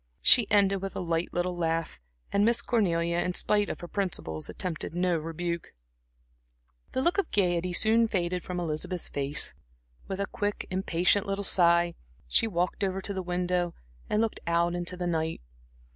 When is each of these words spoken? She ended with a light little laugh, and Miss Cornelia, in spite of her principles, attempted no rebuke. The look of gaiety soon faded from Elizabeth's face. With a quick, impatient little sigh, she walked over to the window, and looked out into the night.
She 0.23 0.49
ended 0.49 0.81
with 0.81 0.95
a 0.95 0.99
light 0.99 1.31
little 1.31 1.55
laugh, 1.55 1.99
and 2.31 2.43
Miss 2.43 2.63
Cornelia, 2.63 3.19
in 3.19 3.33
spite 3.33 3.69
of 3.69 3.81
her 3.81 3.87
principles, 3.87 4.49
attempted 4.49 4.95
no 4.95 5.15
rebuke. 5.15 5.73
The 6.93 7.03
look 7.03 7.19
of 7.19 7.31
gaiety 7.31 7.71
soon 7.71 8.07
faded 8.07 8.43
from 8.43 8.59
Elizabeth's 8.59 9.09
face. 9.09 9.53
With 10.07 10.19
a 10.19 10.25
quick, 10.25 10.65
impatient 10.71 11.27
little 11.27 11.43
sigh, 11.43 11.93
she 12.27 12.47
walked 12.47 12.83
over 12.83 12.99
to 12.99 13.13
the 13.13 13.21
window, 13.21 13.75
and 14.09 14.21
looked 14.21 14.39
out 14.47 14.73
into 14.73 14.97
the 14.97 15.05
night. 15.05 15.39